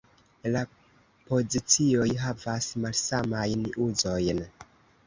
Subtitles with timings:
[0.53, 0.63] La
[1.27, 4.45] pozicioj havas malsamajn uzojn.